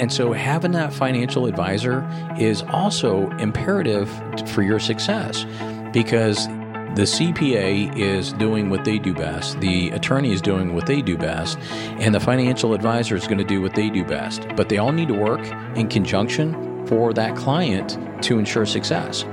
[0.00, 4.10] and so having that financial advisor is also imperative
[4.48, 5.44] for your success
[5.92, 6.46] because
[6.94, 11.16] the CPA is doing what they do best, the attorney is doing what they do
[11.16, 11.58] best,
[12.00, 14.46] and the financial advisor is going to do what they do best.
[14.56, 19.24] But they all need to work in conjunction for that client to ensure success.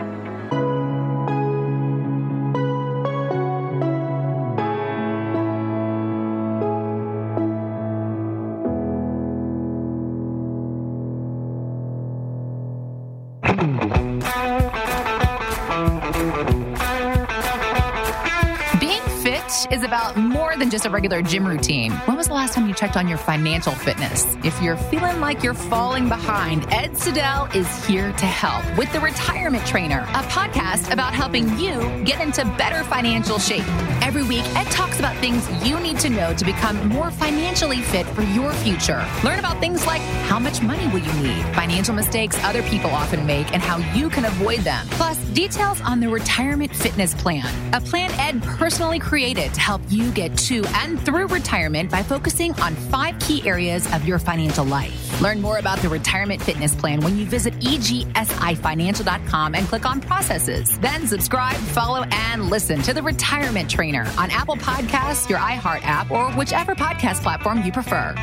[20.78, 21.92] Just a regular gym routine.
[22.06, 24.38] When was the last time you checked on your financial fitness?
[24.44, 29.00] If you're feeling like you're falling behind, Ed Siddell is here to help with The
[29.00, 33.68] Retirement Trainer, a podcast about helping you get into better financial shape.
[34.04, 38.06] Every week, Ed talks about things you need to know to become more financially fit
[38.06, 39.04] for your future.
[39.24, 43.26] Learn about things like how much money will you need, financial mistakes other people often
[43.26, 44.86] make, and how you can avoid them.
[44.92, 50.12] Plus, details on the Retirement Fitness Plan, a plan Ed personally created to help you
[50.12, 55.22] get to and through retirement by focusing on five key areas of your financial life.
[55.22, 60.78] Learn more about the retirement fitness plan when you visit egsifinancial.com and click on processes.
[60.80, 66.12] Then subscribe, follow, and listen to the Retirement Trainer on Apple Podcasts, your iHeart app,
[66.12, 68.14] or whichever podcast platform you prefer.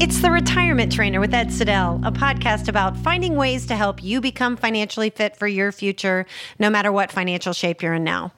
[0.00, 4.22] It's the Retirement Trainer with Ed Siddell, a podcast about finding ways to help you
[4.22, 6.24] become financially fit for your future,
[6.58, 8.32] no matter what financial shape you're in now.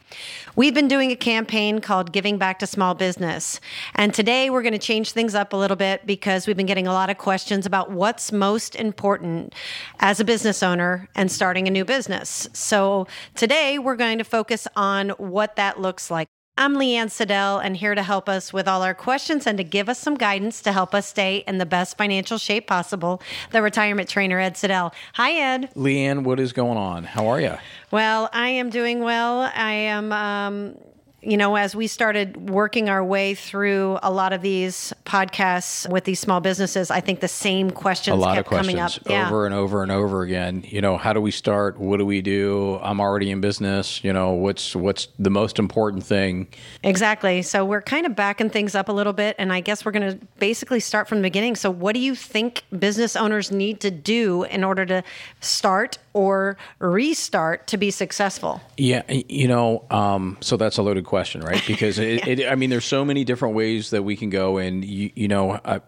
[0.57, 3.61] We've been doing a campaign called Giving Back to Small Business.
[3.95, 6.89] And today we're going to change things up a little bit because we've been getting
[6.89, 9.55] a lot of questions about what's most important
[10.01, 12.49] as a business owner and starting a new business.
[12.53, 16.27] So today we're going to focus on what that looks like.
[16.59, 19.89] I'm Leanne Siddell and here to help us with all our questions and to give
[19.89, 23.23] us some guidance to help us stay in the best financial shape possible.
[23.53, 24.93] The retirement trainer, Ed Siddell.
[25.15, 25.71] Hi, Ed.
[25.75, 27.05] Leanne, what is going on?
[27.05, 27.57] How are you?
[27.91, 29.51] Well, I am doing well.
[29.55, 30.13] I am.
[30.13, 30.77] Um,
[31.23, 36.03] you know, as we started working our way through a lot of these podcasts with
[36.05, 39.29] these small businesses, I think the same questions a lot kept of questions coming up
[39.29, 40.65] over and over and over again.
[40.67, 41.79] You know, how do we start?
[41.79, 42.81] What do we do?
[42.83, 44.03] I'm already in business.
[44.03, 46.49] You know, what's what's the most important thing?
[46.83, 47.43] Exactly.
[47.43, 50.19] So we're kind of backing things up a little bit, and I guess we're going
[50.19, 51.55] to basically start from the beginning.
[51.55, 55.05] So, what do you think business owners need to do in order to
[55.41, 58.61] start or restart to be successful?
[58.77, 61.63] Yeah, you know, um, so that's a loaded question, right?
[61.73, 62.33] Because it, yeah.
[62.33, 65.27] it, I mean, there's so many different ways that we can go, and you, you
[65.27, 65.79] know, uh,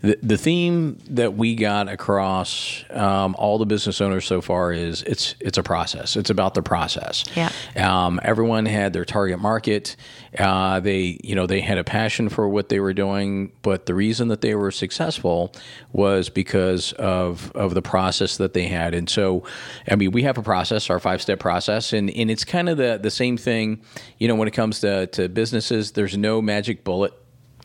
[0.00, 5.02] the the theme that we got across um, all the business owners so far is
[5.02, 6.16] it's it's a process.
[6.16, 7.24] It's about the process.
[7.34, 7.52] Yeah.
[7.76, 9.96] Um, everyone had their target market.
[10.38, 13.94] Uh, they, you know, they had a passion for what they were doing, but the
[13.94, 15.52] reason that they were successful
[15.92, 19.44] was because of of the process that they had, and so.
[19.90, 22.76] I mean, we have a process, our five step process, and, and it's kind of
[22.76, 23.82] the, the same thing,
[24.18, 27.12] you know, when it comes to, to businesses, there's no magic bullet.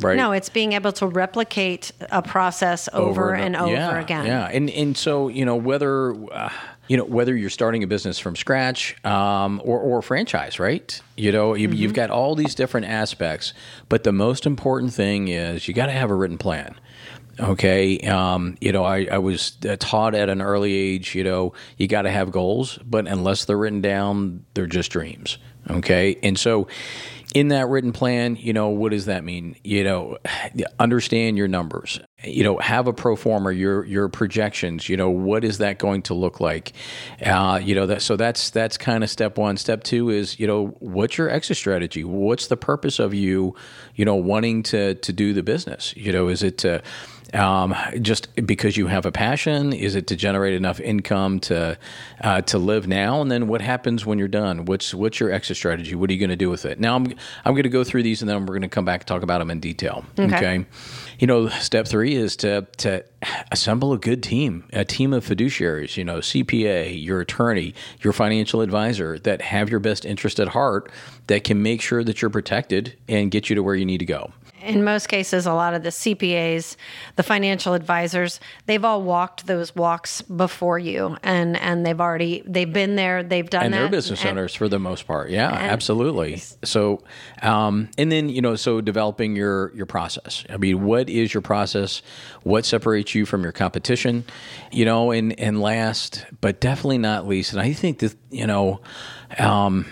[0.01, 0.15] Right.
[0.15, 4.25] No, it's being able to replicate a process over, over and, and, over yeah, again.
[4.25, 6.49] Yeah, and and so you know whether uh,
[6.89, 11.01] you know whether you're starting a business from scratch um, or or franchise, right?
[11.15, 11.77] You know you, mm-hmm.
[11.77, 13.53] you've got all these different aspects,
[13.87, 16.75] but the most important thing is you got to have a written plan.
[17.39, 17.99] Okay.
[17.99, 21.87] Um, you know, I, I was uh, taught at an early age, you know, you
[21.87, 25.37] got to have goals, but unless they're written down, they're just dreams.
[25.69, 26.17] Okay.
[26.23, 26.67] And so,
[27.35, 29.55] in that written plan, you know, what does that mean?
[29.63, 30.17] You know,
[30.79, 31.99] understand your numbers.
[32.23, 34.89] You know, have a pro forma, your your projections.
[34.89, 36.73] You know, what is that going to look like?
[37.23, 39.57] Uh, you know, that so that's that's kind of step one.
[39.57, 42.03] Step two is you know, what's your exit strategy?
[42.03, 43.55] What's the purpose of you,
[43.95, 45.93] you know, wanting to to do the business?
[45.95, 46.81] You know, is it to
[47.33, 49.73] um, just because you have a passion?
[49.73, 51.77] Is it to generate enough income to
[52.21, 53.21] uh, to live now?
[53.21, 54.65] And then what happens when you're done?
[54.65, 55.93] What's what's your exit strategy?
[55.95, 56.79] What are you going to do with it?
[56.79, 57.05] Now I'm
[57.45, 59.21] I'm going to go through these and then we're going to come back and talk
[59.21, 60.05] about them in detail.
[60.17, 60.35] Okay.
[60.35, 60.65] okay.
[61.19, 63.03] You know, step three is to to
[63.51, 65.97] assemble a good team, a team of fiduciaries.
[65.97, 70.91] You know, CPA, your attorney, your financial advisor that have your best interest at heart,
[71.27, 74.05] that can make sure that you're protected and get you to where you need to
[74.05, 76.75] go in most cases, a lot of the CPAs,
[77.15, 82.71] the financial advisors, they've all walked those walks before you, and and they've already they've
[82.71, 83.79] been there, they've done and that.
[83.79, 85.29] they're business and, owners for the most part.
[85.29, 86.41] Yeah, absolutely.
[86.63, 87.03] So,
[87.41, 90.43] um, and then you know, so developing your your process.
[90.49, 92.01] I mean, what is your process?
[92.43, 94.25] What separates you from your competition?
[94.71, 98.81] You know, and and last but definitely not least, and I think that you know.
[99.37, 99.85] Um,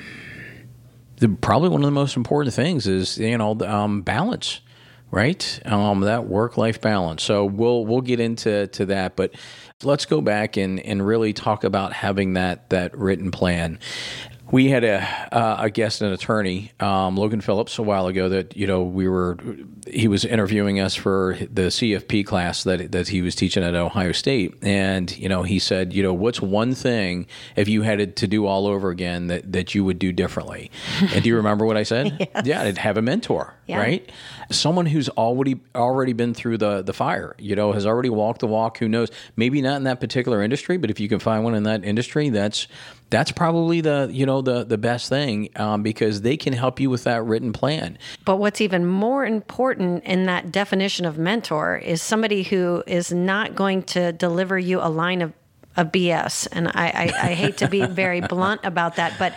[1.17, 4.61] the, probably one of the most important things is you know um, balance
[5.11, 5.61] right?
[5.65, 7.23] Um, that work life balance.
[7.23, 9.33] So we'll we'll get into to that, but
[9.83, 13.79] let's go back and and really talk about having that that written plan
[14.51, 15.01] we had a
[15.31, 18.29] uh, a guest, an attorney, um, Logan Phillips, a while ago.
[18.29, 19.37] That you know we were
[19.85, 24.11] he was interviewing us for the CFP class that that he was teaching at Ohio
[24.11, 28.27] State, and you know he said, you know, what's one thing if you had to
[28.27, 30.71] do all over again that that you would do differently?
[31.13, 32.15] and do you remember what I said?
[32.35, 32.45] yes.
[32.45, 33.79] Yeah, I'd have a mentor, yeah.
[33.79, 34.11] right?
[34.49, 38.47] Someone who's already already been through the the fire, you know, has already walked the
[38.47, 38.77] walk.
[38.77, 39.09] Who knows?
[39.35, 42.29] Maybe not in that particular industry, but if you can find one in that industry,
[42.29, 42.67] that's
[43.09, 46.89] that's probably the you know the the best thing um, because they can help you
[46.89, 47.97] with that written plan.
[48.25, 53.55] But what's even more important in that definition of mentor is somebody who is not
[53.55, 55.33] going to deliver you a line of
[55.77, 56.47] of BS.
[56.51, 59.35] And I, I, I hate to be very blunt about that, but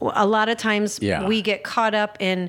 [0.00, 1.26] a lot of times yeah.
[1.26, 2.48] we get caught up in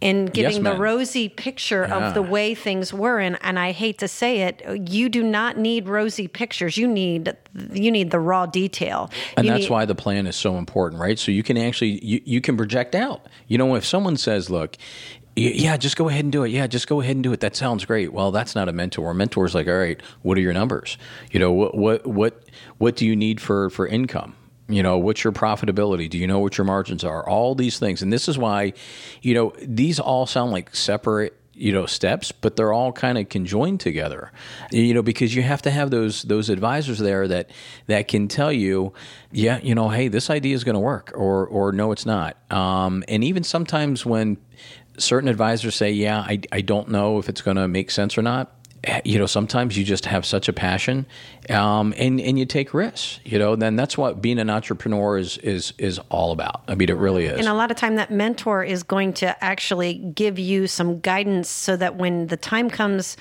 [0.00, 2.08] in giving yes, the rosy picture yeah.
[2.08, 5.58] of the way things were and, and I hate to say it you do not
[5.58, 7.36] need rosy pictures you need
[7.72, 11.00] you need the raw detail and you that's need, why the plan is so important
[11.00, 14.48] right so you can actually you, you can project out you know if someone says
[14.48, 14.76] look
[15.36, 16.50] yeah, just go ahead and do it.
[16.50, 17.40] Yeah, just go ahead and do it.
[17.40, 18.12] That sounds great.
[18.12, 19.12] Well, that's not a mentor.
[19.12, 20.98] A mentor is like, all right, what are your numbers?
[21.30, 22.44] You know, what what what
[22.78, 24.34] what do you need for for income?
[24.70, 26.08] You know, what's your profitability?
[26.08, 27.28] Do you know what your margins are?
[27.28, 28.02] All these things.
[28.02, 28.72] And this is why,
[29.22, 33.28] you know, these all sound like separate you know steps but they're all kind of
[33.28, 34.32] conjoined together
[34.70, 37.50] you know because you have to have those those advisors there that
[37.86, 38.94] that can tell you
[39.30, 42.36] yeah you know hey this idea is going to work or or no it's not
[42.50, 44.38] um, and even sometimes when
[44.96, 48.22] certain advisors say yeah i, I don't know if it's going to make sense or
[48.22, 48.59] not
[49.04, 51.06] you know, sometimes you just have such a passion,
[51.50, 53.20] um, and and you take risks.
[53.24, 56.62] You know, then that's what being an entrepreneur is is is all about.
[56.66, 57.38] I mean, it really is.
[57.38, 61.50] And a lot of time, that mentor is going to actually give you some guidance,
[61.50, 63.16] so that when the time comes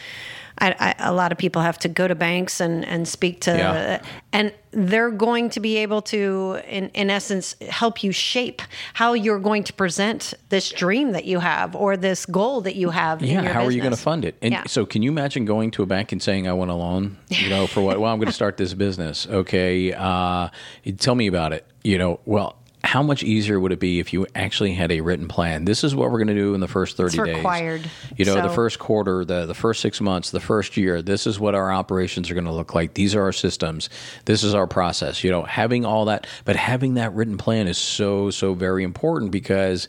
[0.62, 3.52] I, I, a lot of people have to go to banks and, and speak to,
[3.52, 4.04] yeah.
[4.34, 8.62] and they're going to be able to, in, in essence, help you shape
[8.94, 12.90] how you're going to present this dream that you have or this goal that you
[12.90, 13.22] have.
[13.22, 13.68] Yeah, how business.
[13.68, 14.36] are you going to fund it?
[14.42, 14.64] And yeah.
[14.68, 17.50] so, can you imagine going to a bank and saying, "I want a loan," you
[17.50, 18.00] know, for what?
[18.00, 19.28] well, I'm going to start this business.
[19.28, 20.50] Okay, uh,
[20.98, 21.66] tell me about it.
[21.84, 22.59] You know, well,
[22.90, 25.64] how much easier would it be if you actually had a written plan?
[25.64, 27.36] This is what we're going to do in the first 30 it's days.
[27.36, 27.88] required.
[28.18, 28.42] You know, so.
[28.42, 31.72] the first quarter, the, the first six months, the first year, this is what our
[31.72, 32.96] operations are going to look like.
[32.96, 33.92] These are our systems.
[34.26, 35.24] This is our process.
[35.24, 39.30] You know, having all that, but having that written plan is so, so very important
[39.30, 39.88] because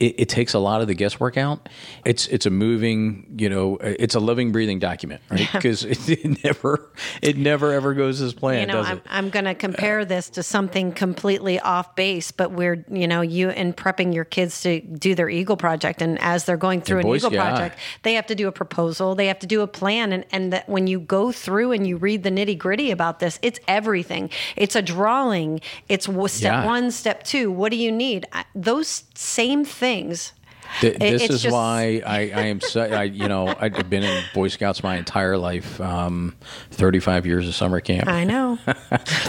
[0.00, 1.68] it, it takes a lot of the guesswork out.
[2.04, 5.48] It's, it's a moving, you know, it's a living, breathing document, right?
[5.52, 6.90] Because it, it, never,
[7.22, 10.42] it never ever goes as planned, you know, I'm, I'm going to compare this to
[10.42, 15.14] something completely off base but we're you know you in prepping your kids to do
[15.14, 17.42] their eagle project and as they're going through an eagle yeah.
[17.42, 20.50] project they have to do a proposal they have to do a plan and and
[20.50, 24.30] that when you go through and you read the nitty gritty about this it's everything
[24.56, 25.60] it's a drawing
[25.90, 26.64] it's step yeah.
[26.64, 30.32] one step two what do you need those same things
[30.80, 31.52] Th- this it's is just...
[31.52, 35.36] why I, I am so, I, you know, I've been in Boy Scouts my entire
[35.36, 36.36] life, um,
[36.70, 38.08] 35 years of summer camp.
[38.08, 38.58] I know.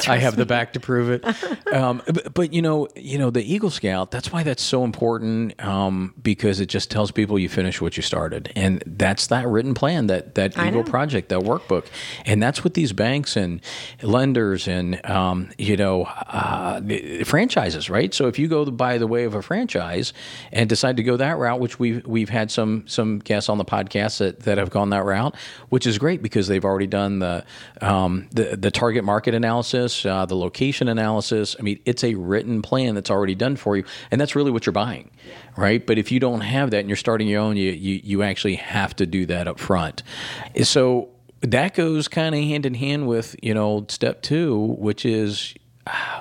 [0.08, 1.26] I have the back to prove it.
[1.74, 5.62] Um, but, but, you know, you know, the Eagle Scout, that's why that's so important
[5.64, 8.52] um, because it just tells people you finish what you started.
[8.56, 11.86] And that's that written plan, that, that Eagle project, that workbook.
[12.26, 13.62] And that's what these banks and
[14.02, 16.82] lenders and, um, you know, uh,
[17.26, 18.14] franchises, right?
[18.14, 20.14] So if you go by the way of a franchise
[20.52, 23.58] and decide to go that that route, which we've we've had some some guests on
[23.58, 25.36] the podcast that, that have gone that route,
[25.70, 27.46] which is great because they've already done the
[27.82, 31.56] um, the, the target market analysis, uh, the location analysis.
[31.60, 34.66] I mean, it's a written plan that's already done for you, and that's really what
[34.66, 35.10] you're buying,
[35.58, 35.86] right?
[35.86, 38.56] But if you don't have that and you're starting your own, you you, you actually
[38.56, 40.04] have to do that up front.
[40.64, 41.10] So
[41.42, 45.56] that goes kind of hand in hand with you know step two, which is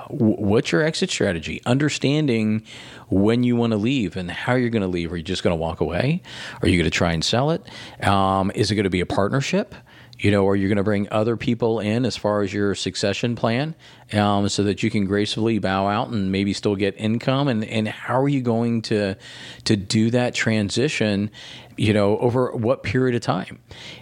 [0.09, 1.61] what's your exit strategy?
[1.65, 2.63] Understanding
[3.09, 5.11] when you want to leave and how you're going to leave.
[5.11, 6.21] Are you just going to walk away?
[6.61, 7.61] Are you going to try and sell it?
[8.05, 9.75] Um, is it going to be a partnership?
[10.21, 13.35] You know, are you going to bring other people in as far as your succession
[13.35, 13.73] plan
[14.13, 17.47] um, so that you can gracefully bow out and maybe still get income?
[17.47, 19.15] And, and how are you going to
[19.63, 21.31] to do that transition?
[21.75, 23.59] You know, over what period of time?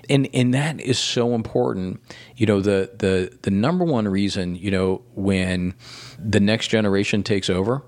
[0.10, 2.02] And and that is so important.
[2.36, 5.74] You know, the the the number one reason you know when
[6.20, 7.82] the next generation takes over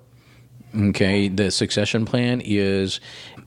[0.73, 3.01] Okay, the succession plan is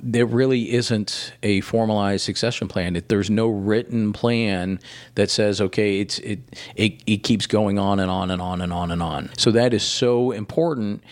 [0.05, 3.03] there really isn't a formalized succession plan.
[3.09, 4.79] There's no written plan
[5.15, 6.41] that says, okay, it's it,
[6.77, 9.31] it it keeps going on and on and on and on and on.
[9.39, 11.03] So that is so important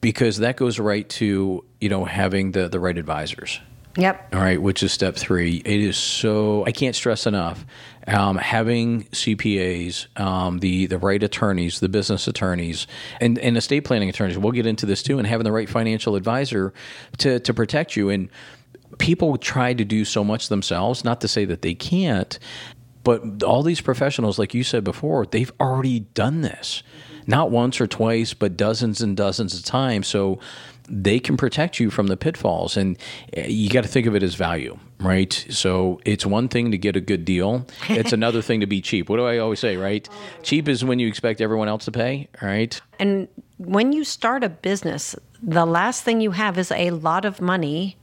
[0.00, 3.60] because that goes right to you know having the the right advisors.
[3.96, 4.34] Yep.
[4.34, 5.56] All right, which is step three.
[5.64, 7.66] It is so I can't stress enough
[8.06, 12.86] um, having CPAs, um, the the right attorneys, the business attorneys,
[13.20, 14.38] and, and estate planning attorneys.
[14.38, 16.72] We'll get into this too, and having the right financial advisor
[17.18, 18.08] to to protect you.
[18.08, 18.28] And
[18.98, 21.04] people try to do so much themselves.
[21.04, 22.38] Not to say that they can't,
[23.04, 26.82] but all these professionals, like you said before, they've already done this,
[27.26, 30.08] not once or twice, but dozens and dozens of times.
[30.08, 30.38] So
[30.92, 32.98] they can protect you from the pitfalls and
[33.34, 36.76] eh, you got to think of it as value right so it's one thing to
[36.78, 39.76] get a good deal it's another thing to be cheap what do i always say
[39.76, 40.08] right
[40.42, 43.28] cheap is when you expect everyone else to pay right And
[43.58, 47.96] when you start a business, the last thing you have is a lot of money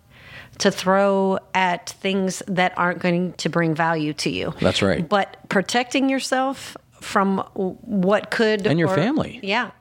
[0.60, 4.54] to throw at things that aren't going to bring value to you.
[4.62, 5.08] That's right.
[5.08, 9.40] But protecting yourself from what could And your or- family.
[9.44, 9.72] Yeah.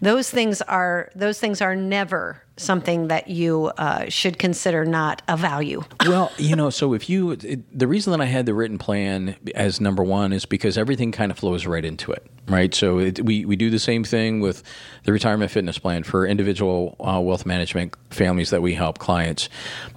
[0.00, 5.36] Those things are those things are never something that you uh, should consider not a
[5.36, 5.82] value.
[6.06, 9.36] well, you know, so if you, it, the reason that I had the written plan
[9.54, 12.74] as number one is because everything kind of flows right into it, right?
[12.74, 14.62] So it, we, we do the same thing with
[15.04, 19.48] the retirement fitness plan for individual uh, wealth management families that we help clients.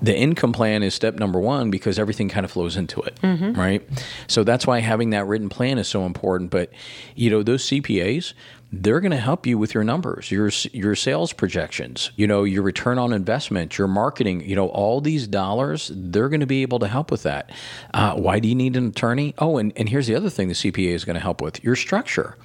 [0.02, 3.20] The income plan is step number one because everything kind of flows into it,
[3.58, 3.88] right?
[4.28, 6.52] So that's why having that written plan is so important.
[6.52, 6.72] But,
[7.16, 8.34] you know, those CPAs,
[8.72, 12.64] they're going to help you with your numbers, your your sales projections, you know, your
[12.64, 16.80] return on investment, your marketing, you know, all these dollars, they're going to be able
[16.80, 17.52] to help with that.
[17.94, 19.34] Uh, why do you need an attorney?
[19.38, 21.76] Oh, and, and here's the other thing the CPA is going to help with your
[21.76, 22.38] structure.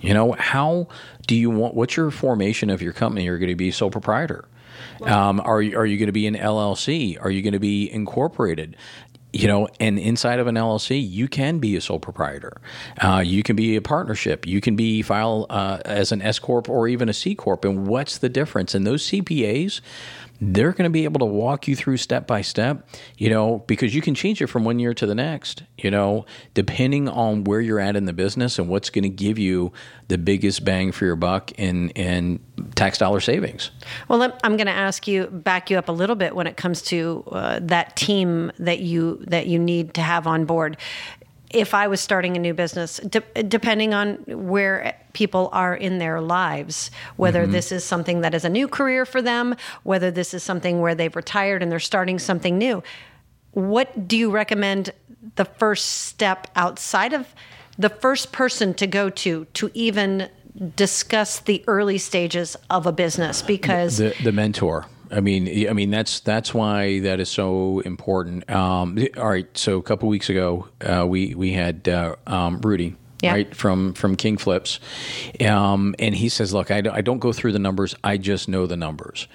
[0.00, 0.88] You know, how
[1.26, 3.22] do you want, what's your formation of your company?
[3.22, 4.44] Are You're going to be sole proprietor.
[5.02, 7.22] Um, are you, are you going to be an LLC?
[7.22, 8.76] Are you going to be incorporated?
[9.32, 12.60] You know, and inside of an LLC, you can be a sole proprietor.
[12.98, 14.46] Uh, you can be a partnership.
[14.46, 17.64] You can be file uh, as an S corp or even a C corp.
[17.64, 18.74] And what's the difference?
[18.74, 19.80] And those CPAs,
[20.40, 22.88] they're going to be able to walk you through step by step.
[23.16, 25.62] You know, because you can change it from one year to the next.
[25.76, 29.38] You know, depending on where you're at in the business and what's going to give
[29.38, 29.72] you
[30.08, 32.40] the biggest bang for your buck in in
[32.74, 33.70] tax dollar savings.
[34.08, 36.82] Well, I'm going to ask you back you up a little bit when it comes
[36.82, 40.76] to uh, that team that you that you need to have on board.
[41.50, 46.20] If I was starting a new business, de- depending on where people are in their
[46.20, 47.52] lives, whether mm-hmm.
[47.52, 50.94] this is something that is a new career for them, whether this is something where
[50.94, 52.82] they've retired and they're starting something new,
[53.52, 54.92] what do you recommend
[55.36, 57.34] the first step outside of
[57.78, 60.28] the first person to go to to even
[60.76, 64.86] discuss the early stages of a business because the the mentor.
[65.10, 68.48] I mean, I mean that's that's why that is so important.
[68.50, 72.96] Um, all right, so a couple weeks ago, uh, we we had uh, um, Rudy.
[73.20, 73.32] Yeah.
[73.32, 74.78] Right from from King Flips,
[75.40, 77.96] um, and he says, "Look, I don't, I don't go through the numbers.
[78.04, 79.26] I just know the numbers."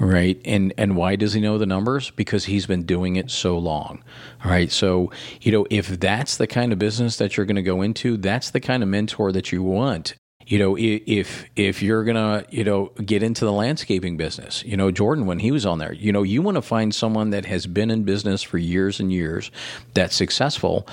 [0.00, 0.40] Right.
[0.46, 2.10] And and why does he know the numbers?
[2.10, 4.02] Because he's been doing it so long.
[4.42, 4.72] All right.
[4.72, 5.12] So,
[5.42, 8.50] you know, if that's the kind of business that you're going to go into, that's
[8.50, 10.14] the kind of mentor that you want.
[10.50, 14.90] You know, if if you're gonna, you know, get into the landscaping business, you know,
[14.90, 17.68] Jordan when he was on there, you know, you want to find someone that has
[17.68, 19.52] been in business for years and years,
[19.94, 20.88] that's successful,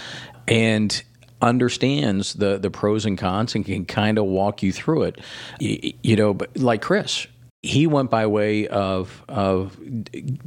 [0.47, 1.01] and
[1.41, 5.19] understands the the pros and cons and can kind of walk you through it.
[5.59, 7.25] Y- You know, but like Chris,
[7.63, 9.77] he went by way of of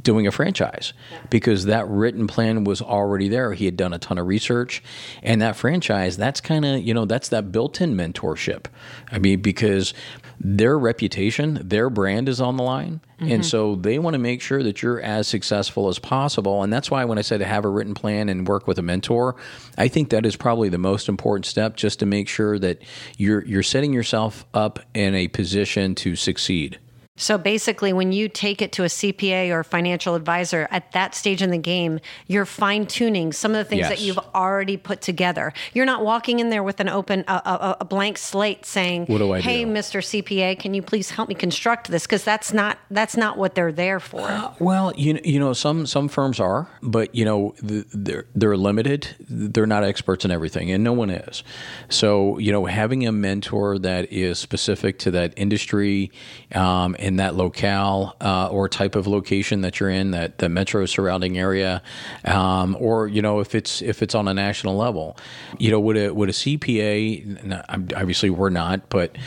[0.01, 0.93] doing a franchise
[1.29, 3.51] because that written plan was already there.
[3.53, 4.81] He had done a ton of research,
[5.21, 8.67] and that franchise that's kind of you know that's that built-in mentorship.
[9.11, 9.93] I mean, because
[10.39, 13.41] their reputation, their brand is on the line, and mm-hmm.
[13.41, 16.63] so they want to make sure that you're as successful as possible.
[16.63, 18.83] And that's why when I said to have a written plan and work with a
[18.83, 19.35] mentor,
[19.77, 22.81] I think that is probably the most important step, just to make sure that
[23.17, 26.79] you're you're setting yourself up in a position to succeed.
[27.21, 31.43] So basically, when you take it to a CPA or financial advisor at that stage
[31.43, 35.53] in the game, you're fine tuning some of the things that you've already put together.
[35.73, 39.19] You're not walking in there with an open, a, a, a blank slate saying, What
[39.19, 40.01] do I "Hey, do?" Mr.
[40.01, 43.71] CPA, can you please help me construct this?" Because that's not that's not what they're
[43.71, 44.55] there for.
[44.59, 49.09] Well, you know, you know, some some firms are, but you know, they're they're limited.
[49.29, 51.43] They're not experts in everything, and no one is.
[51.89, 56.11] So, you know, having a mentor that is specific to that industry,
[56.55, 60.85] um, in that locale uh, or type of location that you're in, that the metro
[60.85, 61.83] surrounding area,
[62.23, 65.17] um, or you know, if it's if it's on a national level,
[65.59, 67.93] you know, would a would a CPA?
[67.93, 69.17] Obviously, we're not, but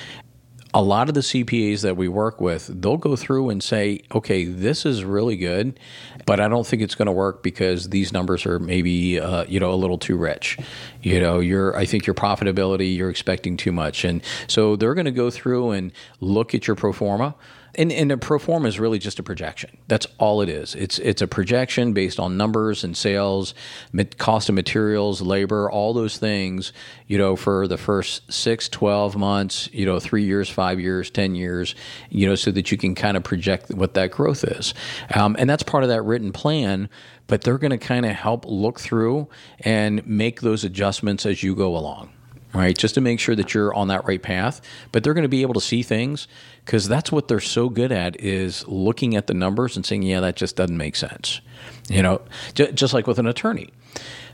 [0.73, 4.45] a lot of the CPAs that we work with, they'll go through and say, okay,
[4.45, 5.79] this is really good,
[6.27, 9.61] but I don't think it's going to work because these numbers are maybe, uh, you
[9.61, 10.59] know, a little too rich.
[11.01, 14.05] You know, your I think your profitability, you're expecting too much.
[14.05, 17.37] And so they're going to go through and look at your pro forma.
[17.77, 19.77] And, and a pro forma is really just a projection.
[19.89, 20.75] That's all it is.
[20.75, 23.55] It's it's a projection based on numbers and sales,
[24.19, 26.73] cost of materials, labor, all those things,
[27.07, 31.35] you know, for the first six, 12 months, you know, three years, five years, 10
[31.35, 31.75] years,
[32.11, 34.73] you know, so that you can kind of project what that growth is.
[35.15, 36.89] Um, and that's part of that written plan,
[37.27, 39.29] but they're going to kind of help look through
[39.61, 42.14] and make those adjustments as you go along
[42.55, 42.77] right?
[42.77, 44.61] Just to make sure that you're on that right path.
[44.93, 46.29] But they're going to be able to see things
[46.65, 50.21] because that's what they're so good at is looking at the numbers and saying, yeah,
[50.21, 51.41] that just doesn't make sense.
[51.89, 52.23] You know,
[52.55, 53.71] just like with an attorney.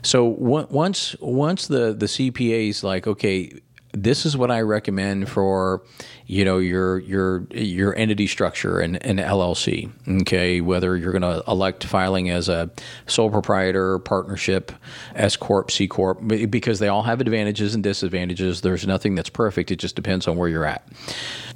[0.03, 3.59] So once once the the CPA is like, okay,
[3.93, 5.83] this is what I recommend for
[6.31, 9.91] you know your your your entity structure and an LLC.
[10.21, 12.69] Okay, whether you're going to elect filing as a
[13.05, 14.71] sole proprietor, partnership,
[15.15, 16.19] S corp, C corp,
[16.49, 18.61] because they all have advantages and disadvantages.
[18.61, 19.71] There's nothing that's perfect.
[19.71, 20.87] It just depends on where you're at.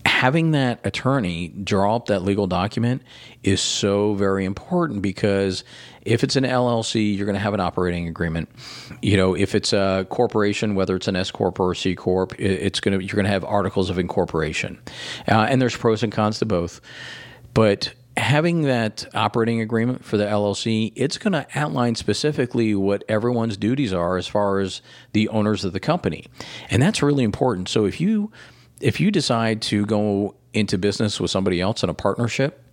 [0.05, 3.01] Having that attorney draw up that legal document
[3.43, 5.63] is so very important because
[6.05, 8.47] if it's an LLC, you're going to have an operating agreement.
[9.01, 12.39] You know, if it's a corporation, whether it's an S corp or a C corp,
[12.39, 14.79] it's going to you're going to have articles of incorporation,
[15.27, 16.79] uh, and there's pros and cons to both.
[17.53, 23.57] But having that operating agreement for the LLC, it's going to outline specifically what everyone's
[23.57, 24.81] duties are as far as
[25.11, 26.25] the owners of the company,
[26.69, 27.67] and that's really important.
[27.67, 28.31] So if you
[28.79, 32.64] if you decide to go into business with somebody else in a partnership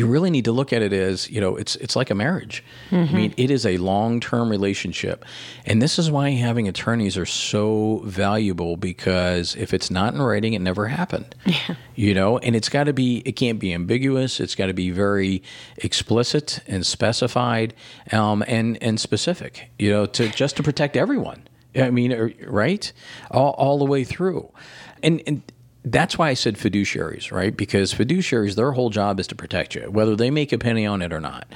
[0.00, 2.64] you really need to look at it as you know it's it's like a marriage.
[2.90, 3.14] Mm-hmm.
[3.14, 5.26] I mean, it is a long term relationship,
[5.66, 10.54] and this is why having attorneys are so valuable because if it's not in writing,
[10.54, 11.34] it never happened.
[11.44, 11.74] Yeah.
[11.94, 14.40] You know, and it's got to be it can't be ambiguous.
[14.40, 15.42] It's got to be very
[15.76, 17.74] explicit and specified,
[18.10, 19.70] um, and and specific.
[19.78, 21.46] You know, to just to protect everyone.
[21.76, 22.90] I mean, er, right,
[23.30, 24.50] all all the way through,
[25.02, 25.42] and and
[25.84, 27.56] that's why I said fiduciaries, right?
[27.56, 31.00] Because fiduciaries, their whole job is to protect you, whether they make a penny on
[31.00, 31.46] it or not.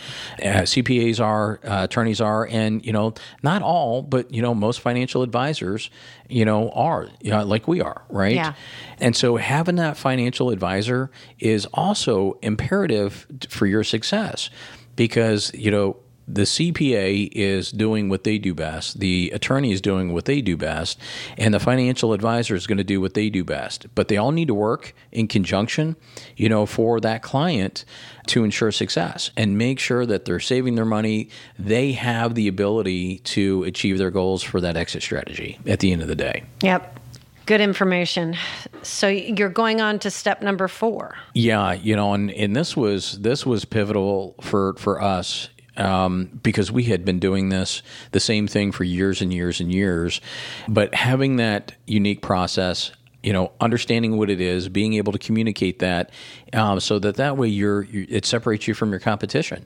[0.43, 3.12] Uh, CPAs are, uh, attorneys are, and you know,
[3.43, 5.90] not all, but you know, most financial advisors,
[6.28, 8.34] you know, are you know, like we are, right?
[8.34, 8.54] Yeah.
[8.99, 14.49] And so having that financial advisor is also imperative for your success
[14.97, 20.13] because you know the CPA is doing what they do best, the attorney is doing
[20.13, 20.99] what they do best,
[21.37, 23.87] and the financial advisor is going to do what they do best.
[23.95, 25.97] But they all need to work in conjunction,
[26.37, 27.84] you know, for that client
[28.28, 31.28] to ensure success and make sure that they're saving their money.
[31.58, 36.02] They have the ability to achieve their goals for that exit strategy at the end
[36.02, 36.45] of the day.
[36.63, 37.00] Yep.
[37.47, 38.37] Good information.
[38.82, 41.17] So you're going on to step number four.
[41.34, 46.71] Yeah, you know, and, and this was this was pivotal for for us um, because
[46.71, 47.82] we had been doing this
[48.13, 50.21] the same thing for years and years and years.
[50.69, 55.78] But having that unique process, you know, understanding what it is, being able to communicate
[55.80, 56.10] that,
[56.52, 59.65] um, so that that way you're, you're, it separates you from your competition.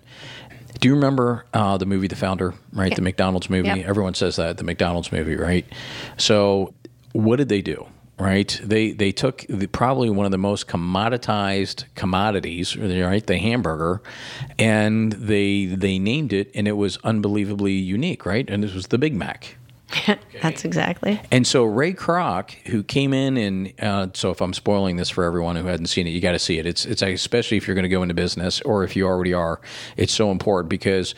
[0.81, 2.55] Do you remember uh, the movie The Founder?
[2.73, 3.69] Right, the McDonald's movie.
[3.69, 3.87] Yep.
[3.87, 5.67] Everyone says that the McDonald's movie, right?
[6.19, 6.75] So,
[7.13, 7.87] what did they do?
[8.19, 8.61] Right?
[8.63, 13.27] They they took the, probably one of the most commoditized commodities, right?
[13.27, 14.03] The hamburger,
[14.59, 18.49] and they they named it, and it was unbelievably unique, right?
[18.49, 19.57] And this was the Big Mac.
[19.91, 20.19] Okay.
[20.43, 21.21] That's exactly.
[21.31, 25.25] And so Ray Kroc, who came in and uh, so if I'm spoiling this for
[25.25, 26.67] everyone who hadn't seen it, you got to see it.
[26.67, 29.61] It's it's especially if you're going to go into business or if you already are,
[29.97, 31.15] it's so important because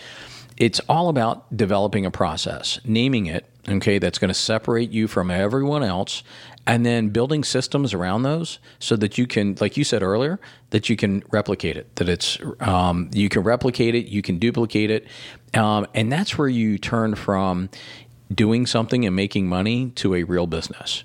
[0.56, 5.30] it's all about developing a process, naming it, okay, that's going to separate you from
[5.30, 6.22] everyone else,
[6.66, 10.38] and then building systems around those so that you can, like you said earlier,
[10.70, 14.90] that you can replicate it, that it's, um, you can replicate it, you can duplicate
[14.90, 15.06] it.
[15.54, 17.70] Um, and that's where you turn from
[18.32, 21.02] doing something and making money to a real business.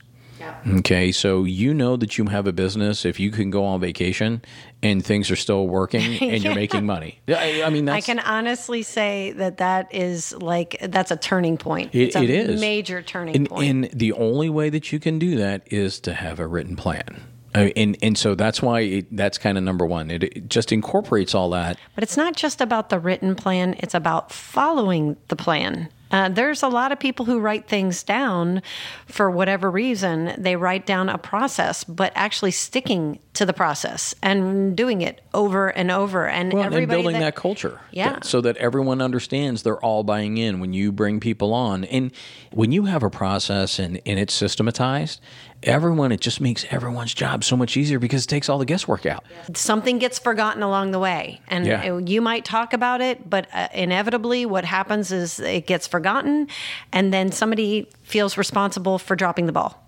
[0.67, 4.41] Okay, so you know that you have a business if you can go on vacation
[4.81, 6.36] and things are still working and yeah.
[6.38, 7.19] you're making money.
[7.27, 11.93] I, I mean, I can honestly say that that is like that's a turning point.
[11.93, 13.69] It, it's a it is major turning and, point.
[13.69, 17.21] And the only way that you can do that is to have a written plan.
[17.53, 20.12] and and so that's why it, that's kind of number one.
[20.12, 21.77] It, it, just incorporates all that.
[21.93, 25.89] But it's not just about the written plan; it's about following the plan.
[26.15, 28.62] Uh, there's a lot of people who write things down
[29.06, 30.34] for whatever reason.
[30.38, 35.67] They write down a process, but actually sticking to the process and doing it over
[35.67, 36.25] and over.
[36.25, 37.82] And well, and building that, that culture.
[37.91, 38.13] Yeah.
[38.13, 41.84] That, so that everyone understands they're all buying in when you bring people on.
[41.84, 42.13] And
[42.54, 45.19] when you have a process and, and it's systematized,
[45.63, 49.06] everyone, it just makes everyone's job so much easier because it takes all the guesswork
[49.06, 49.25] out.
[49.54, 51.41] Something gets forgotten along the way.
[51.49, 51.97] And yeah.
[51.97, 57.13] you might talk about it, but uh, inevitably what happens is it gets forgotten and
[57.13, 59.82] then somebody feels responsible for dropping the ball.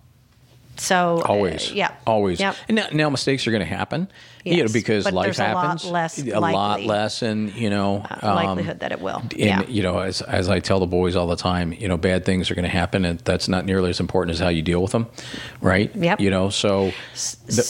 [0.79, 1.71] So uh, Always.
[1.71, 2.39] yeah, Always.
[2.39, 2.55] Yep.
[2.67, 4.07] And now, now mistakes are going to happen.
[4.45, 5.85] you know, because but life there's a lot happens.
[5.85, 9.17] less a lot less, and you know, um, likelihood that it will.
[9.17, 9.63] And Yeah.
[9.67, 12.51] you know, as as I tell the boys all the time, you know, bad things
[12.51, 14.91] are going to happen, and that's not nearly as important as how you deal with
[14.91, 15.07] them,
[15.61, 15.93] right?
[15.95, 16.19] Yep.
[16.19, 16.91] You know, so
[17.47, 17.63] the,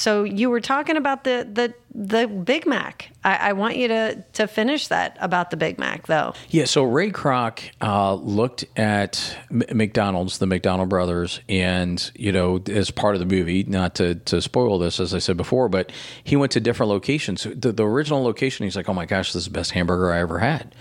[0.00, 3.10] So you were talking about the the the Big Mac.
[3.22, 6.32] I, I want you to to finish that about the Big Mac, though.
[6.48, 12.62] Yeah, so Ray Kroc uh, looked at M- McDonald's, the McDonald brothers, and you know,
[12.70, 15.92] as part of the movie, not to, to spoil this, as I said before, but
[16.24, 17.42] he went to different locations.
[17.42, 20.20] The, the original location, he's like, "Oh my gosh, this is the best hamburger I
[20.20, 20.74] ever had,"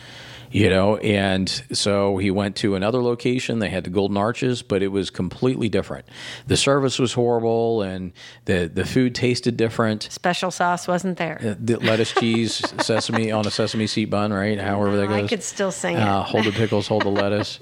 [0.52, 3.60] you know, and so he went to another location.
[3.60, 6.06] They had the Golden Arches, but it was completely different.
[6.48, 8.12] The service was horrible, and
[8.46, 11.58] the the food tasted different Special sauce wasn't there.
[11.60, 14.60] the lettuce, cheese, sesame on a sesame seed bun, right?
[14.60, 15.24] However that goes.
[15.24, 16.24] I could still sing Uh, it.
[16.26, 17.60] hold the pickles, hold the lettuce.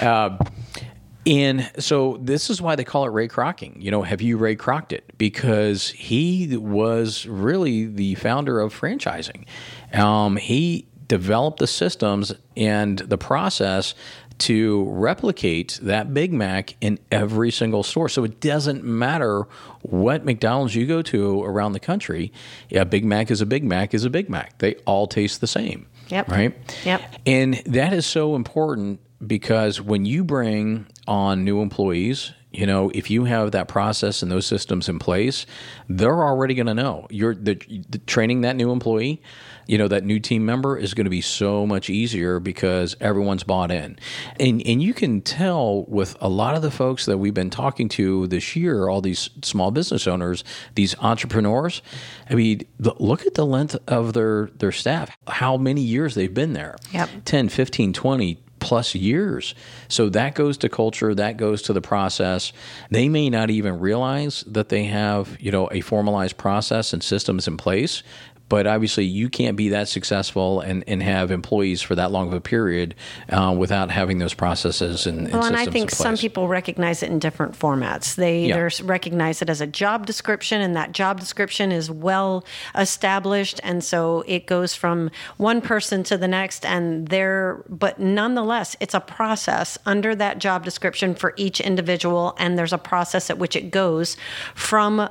[0.00, 0.38] Uh,
[1.26, 3.82] and so this is why they call it Ray Krocking.
[3.82, 5.12] You know, have you Ray Krocked it?
[5.18, 9.44] Because he was really the founder of franchising.
[9.92, 13.94] Um, he developed the systems and the process
[14.38, 18.08] to replicate that Big Mac in every single store.
[18.08, 19.48] So it doesn't matter
[19.82, 22.32] what McDonald's you go to around the country.
[22.70, 24.58] a Big Mac is a Big Mac is a Big Mac.
[24.58, 25.86] They all taste the same.
[26.08, 26.28] Yep.
[26.28, 26.76] Right?
[26.84, 27.02] Yep.
[27.26, 33.10] And that is so important because when you bring on new employees, you know, if
[33.10, 35.44] you have that process and those systems in place,
[35.88, 37.06] they're already going to know.
[37.10, 39.22] You're the, the training that new employee,
[39.66, 43.44] you know, that new team member is going to be so much easier because everyone's
[43.44, 43.98] bought in.
[44.40, 47.88] And and you can tell with a lot of the folks that we've been talking
[47.90, 50.42] to this year, all these small business owners,
[50.74, 51.82] these entrepreneurs,
[52.30, 56.32] I mean, the, look at the length of their their staff, how many years they've
[56.32, 56.76] been there.
[56.92, 57.10] Yep.
[57.26, 59.54] 10, 15, 20 plus years.
[59.88, 62.52] So that goes to culture, that goes to the process.
[62.90, 67.46] They may not even realize that they have, you know, a formalized process and systems
[67.48, 68.02] in place.
[68.48, 72.34] But obviously, you can't be that successful and, and have employees for that long of
[72.34, 72.94] a period
[73.28, 77.10] uh, without having those processes and, and Well, and I think some people recognize it
[77.10, 78.14] in different formats.
[78.14, 78.56] They Yeah.
[78.66, 83.84] either recognize it as a job description, and that job description is well established, and
[83.84, 87.62] so it goes from one person to the next, and they're.
[87.68, 92.78] But nonetheless, it's a process under that job description for each individual, and there's a
[92.78, 94.16] process at which it goes
[94.54, 95.08] from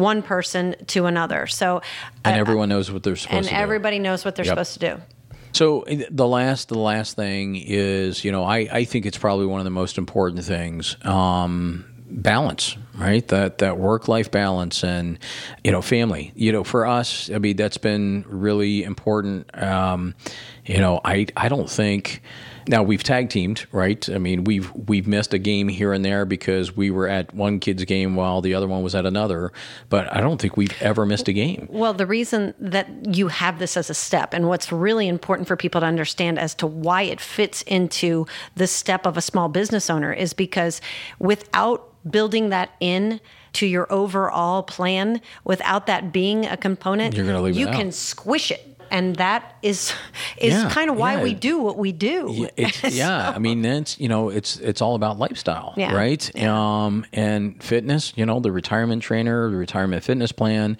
[0.00, 1.46] one person to another.
[1.46, 1.82] So,
[2.24, 3.56] and everyone knows what they're supposed and to do.
[3.56, 4.52] everybody knows what they're Yep.
[4.52, 5.02] supposed to do.
[5.52, 9.46] So uh, the last, the last thing is, you know, I, I think it's probably
[9.46, 10.96] one of the most important things.
[11.04, 13.26] Um, balance, right?
[13.28, 15.18] That that work life balance and
[15.62, 16.32] you know family.
[16.34, 19.46] You know, for us, I mean, that's been really important.
[19.60, 20.14] Um,
[20.66, 22.22] you know, I I don't think.
[22.68, 24.08] Now we've tag teamed, right?
[24.08, 27.60] I mean, we've we've missed a game here and there because we were at one
[27.60, 29.52] kid's game while the other one was at another.
[29.88, 31.66] But I don't think we've ever missed a game.
[31.70, 35.56] Well, the reason that you have this as a step, and what's really important for
[35.56, 39.90] people to understand as to why it fits into the step of a small business
[39.90, 40.80] owner, is because
[41.18, 43.20] without building that in
[43.52, 48.50] to your overall plan, without that being a component, You're gonna leave you can squish
[48.50, 48.66] it.
[48.90, 49.92] And that is
[50.36, 51.22] is Yeah, kind of why yeah.
[51.22, 52.28] we do what we do.
[52.30, 53.30] Yeah, it's, yeah.
[53.30, 56.36] I mean, it's you know, it's it's all about lifestyle, Yeah, right?
[56.42, 58.12] Um, and fitness.
[58.16, 60.78] You know, the retirement trainer, the retirement fitness plan,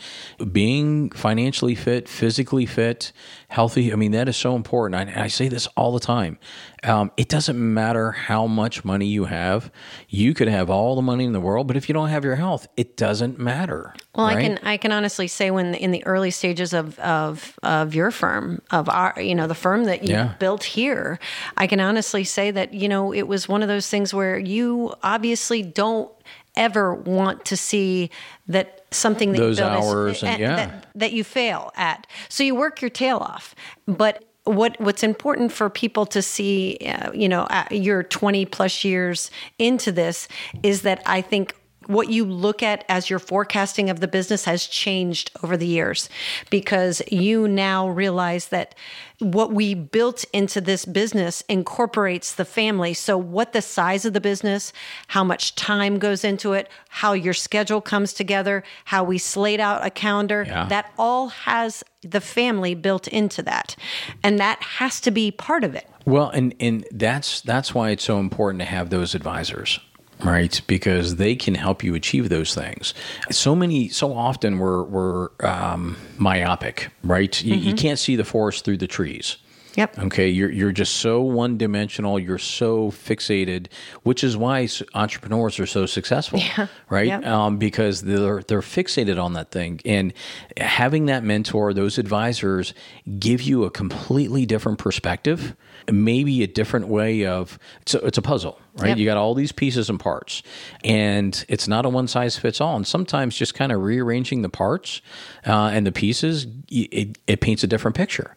[0.52, 3.12] being financially fit, physically fit,
[3.48, 3.92] healthy.
[3.92, 5.16] I mean, that is so important.
[5.16, 6.38] I, I say this all the time.
[6.82, 9.70] Um, it doesn't matter how much money you have.
[10.08, 12.36] You could have all the money in the world, but if you don't have your
[12.36, 13.94] health, it doesn't matter.
[14.14, 17.94] Well, I can I can honestly say when in the early stages of of of
[17.94, 20.35] your firm of our you know the firm that you Yeah.
[20.38, 21.18] built here,
[21.56, 24.92] I can honestly say that you know it was one of those things where you
[25.02, 26.11] obviously don't
[26.56, 28.11] ever want to see
[28.48, 30.56] that something that Those you built is- hours and- yeah.
[30.56, 32.06] that, that you fail at.
[32.28, 33.54] So you work your tail off,
[33.87, 38.85] but what what's important for people to see, uh, you know, uh, you're 20 plus
[38.85, 40.26] years into this,
[40.62, 41.54] is that I think
[41.90, 46.09] what you look at as your forecasting of the business has changed over the years
[46.50, 48.74] because you now realize that
[49.18, 52.94] what we built into this business incorporates the family.
[52.94, 54.72] So, what the size of the business,
[55.09, 59.85] how much time goes into it, how your schedule comes together, how we slate out
[59.85, 60.66] a calendar, Yeah.
[60.68, 63.76] that all has the family built into that.
[64.22, 65.87] And that has to be part of it.
[66.07, 69.79] Well, and and that's that's why it's so important to have those advisors,
[70.24, 70.61] right?
[70.66, 72.94] Because they can help you achieve those things.
[73.30, 77.42] So many, so often we're we're um, myopic, right?
[77.42, 79.37] You, you can't see the forest through the trees.
[79.76, 79.98] Yep.
[79.98, 82.18] Okay, you're you're just so one dimensional.
[82.18, 83.68] You're so fixated,
[84.02, 86.40] which is why entrepreneurs are so successful,
[86.90, 87.06] right?
[87.06, 87.26] Yep.
[87.26, 90.12] Um, because they're they're fixated on that thing, and
[90.56, 92.74] having that mentor, those advisors,
[93.18, 95.54] give you a completely different perspective,
[95.90, 97.59] maybe a different way of.
[97.83, 98.88] It's a, it's a puzzle, right?
[98.88, 98.98] Yep.
[98.98, 100.42] You got all these pieces and parts,
[100.83, 102.74] and it's not a one size fits all.
[102.74, 105.00] And sometimes just kind of rearranging the parts
[105.46, 108.37] uh, and the pieces, it, it paints a different picture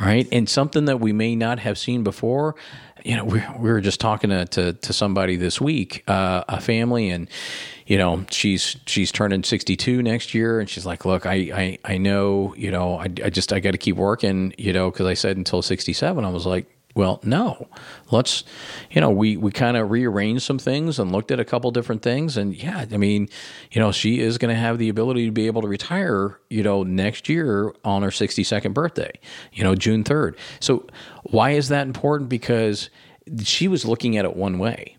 [0.00, 0.28] right?
[0.32, 2.54] And something that we may not have seen before.
[3.04, 6.60] You know, we, we were just talking to, to, to somebody this week, uh, a
[6.60, 7.28] family, and
[7.86, 11.78] you know, she's she's turning sixty two next year, and she's like, "Look, I I,
[11.84, 15.06] I know, you know, I, I just I got to keep working, you know, because
[15.06, 16.24] I said until sixty seven.
[16.24, 17.68] I was like, well, no.
[18.10, 18.42] Let's,
[18.90, 22.00] you know, we, we kind of rearranged some things and looked at a couple different
[22.00, 22.38] things.
[22.38, 23.28] And yeah, I mean,
[23.70, 26.62] you know, she is going to have the ability to be able to retire, you
[26.62, 29.12] know, next year on her 62nd birthday,
[29.52, 30.36] you know, June 3rd.
[30.58, 30.86] So
[31.24, 32.30] why is that important?
[32.30, 32.88] Because
[33.44, 34.96] she was looking at it one way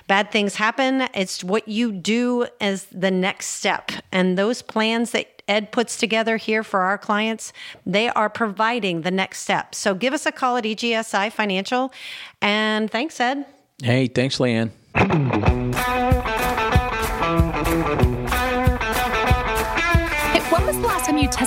[0.08, 1.08] bad things happen.
[1.14, 3.92] It's what you do as the next step.
[4.12, 7.52] And those plans that Ed puts together here for our clients,
[7.86, 9.76] they are providing the next step.
[9.76, 11.92] So give us a call at EGSI Financial.
[12.42, 13.46] And thanks, Ed.
[13.84, 14.72] Hey, thanks, Leanne.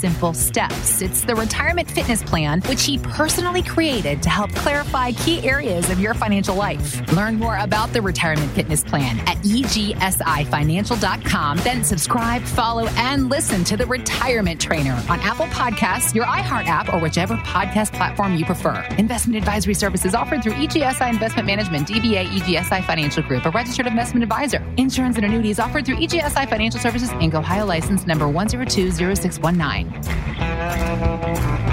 [0.00, 1.02] simple steps.
[1.02, 5.98] It's the retirement fitness plan, which he personally created to help clarify key areas of
[5.98, 7.00] your financial life.
[7.12, 11.58] Learn more about the retirement fitness plan at egsifinancial.com.
[11.58, 16.92] Then subscribe, follow, and listen to the retirement trainer on Apple Podcasts, your iHeart app,
[16.92, 18.86] or whichever podcast platform you prefer.
[18.98, 24.22] Investment advisory services offered through EGSI Investment Management, DBA EGSI Financial Group, a registered investment
[24.22, 24.62] advisor.
[24.76, 29.85] Insurance and annuities offered through EGSI Financial Services, Inc., Ohio license number 1020619.
[29.88, 31.65] Música